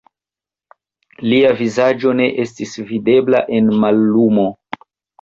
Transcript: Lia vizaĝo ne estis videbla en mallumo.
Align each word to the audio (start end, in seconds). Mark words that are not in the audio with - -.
Lia 1.25 1.51
vizaĝo 1.59 2.15
ne 2.23 2.31
estis 2.47 2.75
videbla 2.95 3.45
en 3.61 3.73
mallumo. 3.85 4.53